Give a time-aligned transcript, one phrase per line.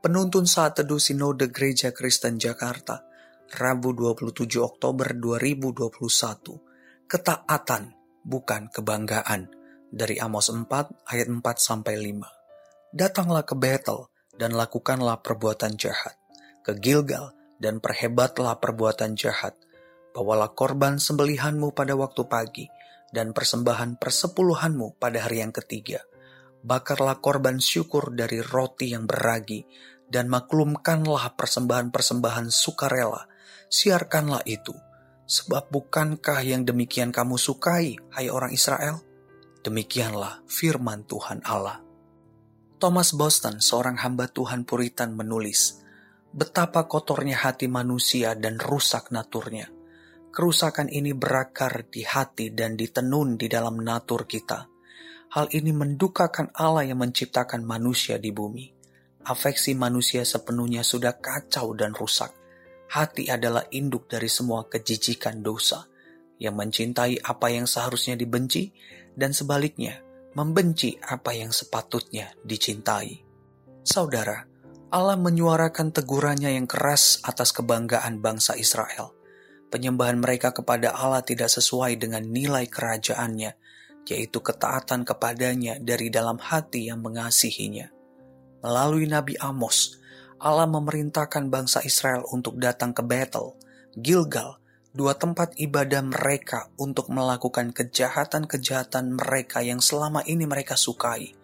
[0.00, 3.04] Penuntun Saat Teduh Sinode Gereja Kristen Jakarta,
[3.52, 7.04] Rabu 27 Oktober 2021.
[7.04, 7.92] Ketaatan
[8.24, 9.52] bukan kebanggaan.
[9.92, 10.64] Dari Amos 4
[11.04, 12.96] ayat 4 sampai 5.
[12.96, 14.08] Datanglah ke Betel
[14.40, 16.16] dan lakukanlah perbuatan jahat.
[16.64, 19.52] Ke Gilgal dan perhebatlah perbuatan jahat.
[20.16, 22.64] Bawalah korban sembelihanmu pada waktu pagi
[23.12, 26.00] dan persembahan persepuluhanmu pada hari yang ketiga
[26.60, 29.64] bakarlah korban syukur dari roti yang beragi,
[30.10, 33.30] dan maklumkanlah persembahan-persembahan sukarela,
[33.70, 34.74] siarkanlah itu.
[35.30, 38.98] Sebab bukankah yang demikian kamu sukai, hai orang Israel?
[39.62, 41.78] Demikianlah firman Tuhan Allah.
[42.80, 45.78] Thomas Boston, seorang hamba Tuhan Puritan menulis,
[46.34, 49.70] betapa kotornya hati manusia dan rusak naturnya.
[50.34, 54.79] Kerusakan ini berakar di hati dan ditenun di dalam natur kita
[55.30, 58.66] Hal ini mendukakan Allah yang menciptakan manusia di bumi.
[59.22, 62.34] Afeksi manusia sepenuhnya sudah kacau dan rusak.
[62.90, 65.86] Hati adalah induk dari semua kejijikan dosa,
[66.42, 68.74] yang mencintai apa yang seharusnya dibenci,
[69.14, 70.02] dan sebaliknya,
[70.34, 73.22] membenci apa yang sepatutnya dicintai.
[73.86, 74.50] Saudara,
[74.90, 79.14] Allah menyuarakan tegurannya yang keras atas kebanggaan bangsa Israel.
[79.70, 83.54] Penyembahan mereka kepada Allah tidak sesuai dengan nilai kerajaannya,
[84.08, 87.90] yaitu ketaatan kepadanya dari dalam hati yang mengasihinya.
[88.60, 90.00] Melalui Nabi Amos,
[90.40, 93.56] Allah memerintahkan bangsa Israel untuk datang ke Betel,
[93.96, 101.36] Gilgal, dua tempat ibadah mereka untuk melakukan kejahatan-kejahatan mereka yang selama ini mereka sukai.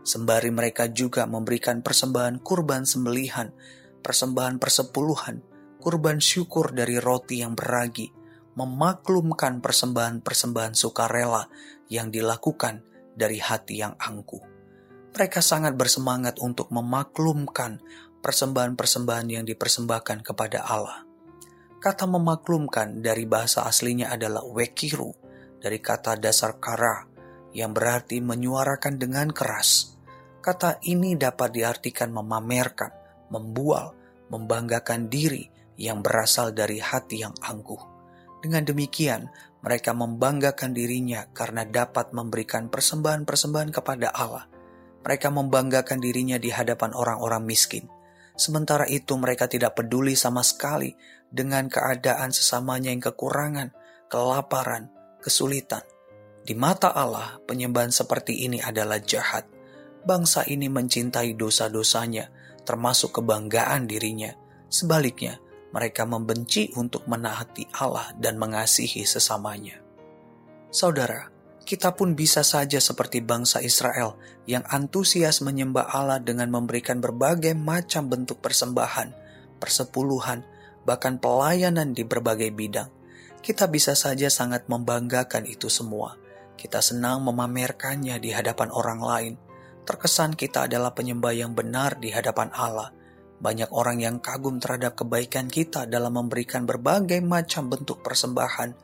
[0.00, 3.52] Sembari mereka juga memberikan persembahan kurban sembelihan,
[4.00, 5.44] persembahan persepuluhan,
[5.78, 8.19] kurban syukur dari roti yang beragi,
[8.54, 11.46] memaklumkan persembahan-persembahan sukarela
[11.90, 12.82] yang dilakukan
[13.14, 14.42] dari hati yang angkuh.
[15.10, 17.82] Mereka sangat bersemangat untuk memaklumkan
[18.22, 21.02] persembahan-persembahan yang dipersembahkan kepada Allah.
[21.80, 25.10] Kata memaklumkan dari bahasa aslinya adalah wekiru,
[25.58, 27.08] dari kata dasar kara,
[27.56, 29.96] yang berarti menyuarakan dengan keras.
[30.40, 32.92] Kata ini dapat diartikan memamerkan,
[33.32, 33.96] membual,
[34.30, 35.48] membanggakan diri
[35.80, 37.89] yang berasal dari hati yang angkuh.
[38.40, 39.28] Dengan demikian,
[39.60, 44.48] mereka membanggakan dirinya karena dapat memberikan persembahan-persembahan kepada Allah.
[45.04, 47.88] Mereka membanggakan dirinya di hadapan orang-orang miskin.
[48.36, 50.96] Sementara itu mereka tidak peduli sama sekali
[51.28, 53.76] dengan keadaan sesamanya yang kekurangan,
[54.08, 54.88] kelaparan,
[55.20, 55.84] kesulitan.
[56.40, 59.44] Di mata Allah, penyembahan seperti ini adalah jahat.
[60.00, 62.32] Bangsa ini mencintai dosa-dosanya,
[62.64, 64.32] termasuk kebanggaan dirinya.
[64.72, 65.36] Sebaliknya,
[65.70, 69.78] mereka membenci untuk menaati Allah dan mengasihi sesamanya.
[70.70, 71.30] Saudara,
[71.62, 78.10] kita pun bisa saja seperti bangsa Israel yang antusias menyembah Allah dengan memberikan berbagai macam
[78.10, 79.14] bentuk persembahan,
[79.62, 80.42] persepuluhan,
[80.82, 82.90] bahkan pelayanan di berbagai bidang.
[83.40, 86.18] Kita bisa saja sangat membanggakan itu semua.
[86.58, 89.34] Kita senang memamerkannya di hadapan orang lain.
[89.86, 92.99] Terkesan kita adalah penyembah yang benar di hadapan Allah
[93.40, 98.76] banyak orang yang kagum terhadap kebaikan kita dalam memberikan berbagai macam bentuk persembahan.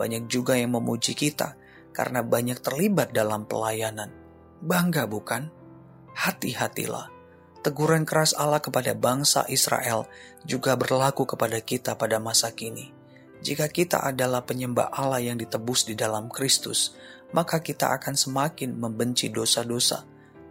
[0.00, 1.52] Banyak juga yang memuji kita
[1.92, 4.08] karena banyak terlibat dalam pelayanan.
[4.64, 5.52] Bangga bukan?
[6.16, 7.12] Hati-hatilah.
[7.60, 10.08] Teguran keras Allah kepada bangsa Israel
[10.48, 12.88] juga berlaku kepada kita pada masa kini.
[13.44, 16.96] Jika kita adalah penyembah Allah yang ditebus di dalam Kristus,
[17.36, 20.04] maka kita akan semakin membenci dosa-dosa,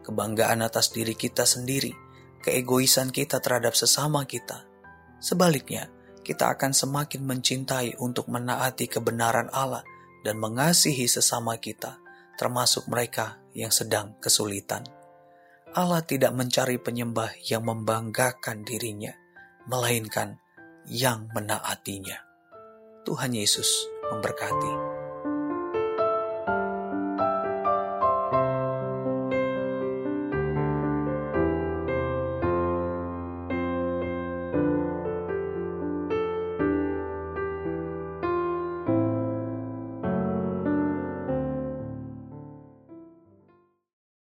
[0.06, 2.09] kebanggaan atas diri kita sendiri,
[2.44, 4.66] keegoisan kita terhadap sesama kita.
[5.20, 5.92] Sebaliknya,
[6.24, 9.84] kita akan semakin mencintai untuk menaati kebenaran Allah
[10.24, 12.00] dan mengasihi sesama kita,
[12.40, 14.86] termasuk mereka yang sedang kesulitan.
[15.76, 19.14] Allah tidak mencari penyembah yang membanggakan dirinya,
[19.70, 20.42] melainkan
[20.90, 22.18] yang menaatinya.
[23.06, 24.89] Tuhan Yesus memberkati.